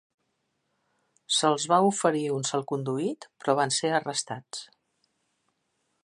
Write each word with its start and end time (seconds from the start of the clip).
Se'ls 1.39 1.65
va 1.73 1.77
oferir 1.89 2.23
un 2.37 2.47
salconduit 2.51 3.27
però 3.43 3.55
van 3.61 3.75
ser 3.79 3.91
arrestats. 3.99 4.65